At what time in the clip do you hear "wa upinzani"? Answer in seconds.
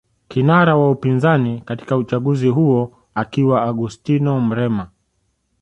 0.75-1.61